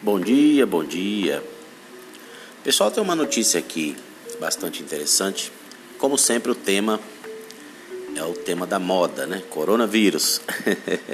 [0.00, 1.42] Bom dia, bom dia.
[2.62, 3.96] Pessoal, tem uma notícia aqui
[4.38, 5.50] bastante interessante.
[5.98, 7.00] Como sempre, o tema
[8.14, 9.42] é o tema da moda, né?
[9.50, 10.40] Coronavírus.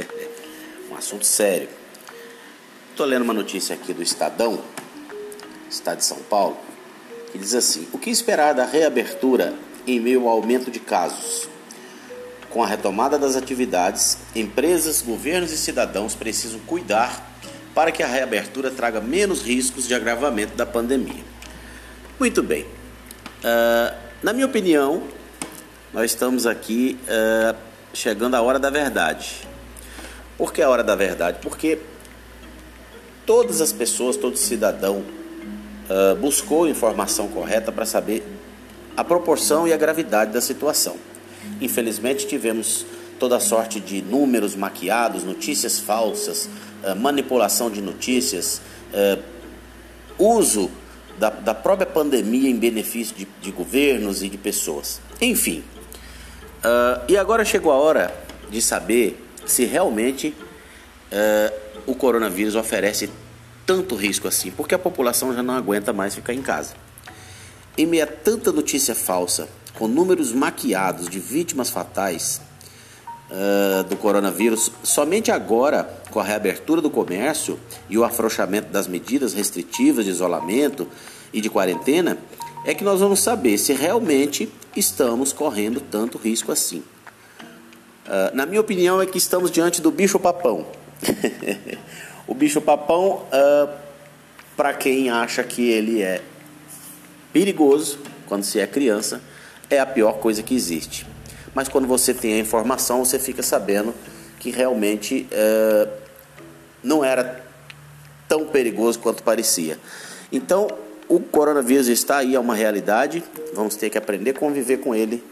[0.92, 1.70] um assunto sério.
[2.90, 4.62] Estou lendo uma notícia aqui do Estadão,
[5.70, 6.58] Estado de São Paulo,
[7.32, 9.54] que diz assim: O que esperar da reabertura
[9.86, 11.48] em meio ao aumento de casos?
[12.50, 17.33] Com a retomada das atividades, empresas, governos e cidadãos precisam cuidar
[17.74, 21.24] para que a reabertura traga menos riscos de agravamento da pandemia.
[22.18, 22.62] Muito bem.
[22.62, 25.02] Uh, na minha opinião,
[25.92, 27.56] nós estamos aqui uh,
[27.92, 29.48] chegando à hora da verdade.
[30.38, 31.38] Por que a hora da verdade?
[31.42, 31.78] Porque
[33.26, 38.24] todas as pessoas, todo cidadão uh, buscou informação correta para saber
[38.96, 40.96] a proporção e a gravidade da situação.
[41.60, 42.86] Infelizmente, tivemos
[43.18, 46.48] toda sorte de números maquiados, notícias falsas,
[46.94, 48.60] manipulação de notícias,
[48.92, 49.22] uh,
[50.18, 50.70] uso
[51.18, 55.00] da, da, própria pandemia em benefício de, de governos e de pessoas.
[55.20, 55.62] Enfim,
[56.58, 58.14] uh, e agora chegou a hora
[58.50, 60.34] de saber se realmente
[61.86, 63.08] o coronavírus oferece
[63.64, 66.74] tanto risco assim, porque a população já não aguenta mais ficar em casa.
[67.78, 72.40] Em meio a tanta notícia falsa, com números maquiados de vítimas fatais
[73.30, 77.58] uh, do coronavírus, somente agora, com a reabertura do comércio
[77.88, 80.88] e o afrouxamento das medidas restritivas de isolamento
[81.32, 82.18] e de quarentena,
[82.64, 86.82] é que nós vamos saber se realmente estamos correndo tanto risco assim.
[88.06, 90.66] Uh, na minha opinião, é que estamos diante do bicho-papão.
[92.26, 93.76] o bicho-papão, uh, ah,
[94.56, 96.22] para quem acha que ele é
[97.32, 99.20] perigoso quando se é criança,
[99.68, 101.06] é a pior coisa que existe.
[101.54, 103.94] Mas quando você tem a informação, você fica sabendo
[104.40, 105.88] que realmente é,
[106.82, 107.42] não era
[108.28, 109.78] tão perigoso quanto parecia.
[110.32, 110.68] Então,
[111.08, 113.22] o coronavírus está aí, é uma realidade,
[113.54, 115.22] vamos ter que aprender a conviver com ele,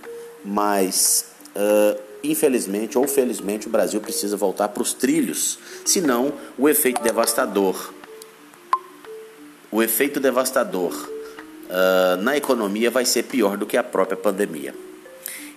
[0.44, 7.03] mas uh, infelizmente ou felizmente o Brasil precisa voltar para os trilhos, senão o efeito
[7.03, 7.93] devastador,
[9.71, 14.75] o efeito devastador uh, na economia vai ser pior do que a própria pandemia.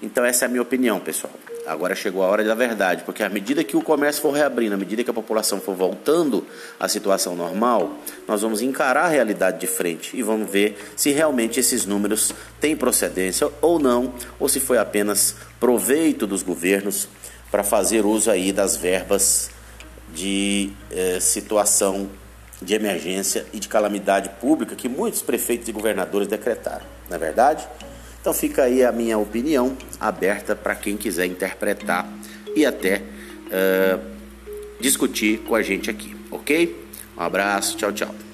[0.01, 1.33] Então essa é a minha opinião, pessoal.
[1.65, 4.77] Agora chegou a hora da verdade, porque à medida que o comércio for reabrindo, à
[4.77, 6.45] medida que a população for voltando
[6.79, 7.97] à situação normal,
[8.27, 12.75] nós vamos encarar a realidade de frente e vamos ver se realmente esses números têm
[12.75, 17.07] procedência ou não, ou se foi apenas proveito dos governos
[17.49, 19.49] para fazer uso aí das verbas
[20.13, 22.09] de eh, situação
[22.61, 27.67] de emergência e de calamidade pública que muitos prefeitos e governadores decretaram, não é verdade?
[28.25, 32.11] Então fica aí a minha opinião aberta para quem quiser interpretar
[32.55, 33.03] e até
[33.51, 34.01] uh,
[34.79, 36.87] discutir com a gente aqui, ok?
[37.15, 38.24] Um abraço, tchau, tchau.